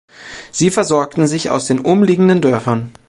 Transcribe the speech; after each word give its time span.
Sie 0.51 0.71
versorgten 0.71 1.27
sich 1.27 1.51
aus 1.51 1.67
den 1.67 1.77
umliegenden 1.79 2.41
Dörfern. 2.41 2.91